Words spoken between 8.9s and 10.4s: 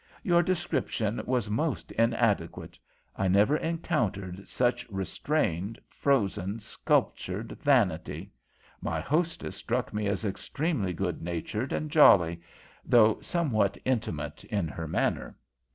hostess struck me as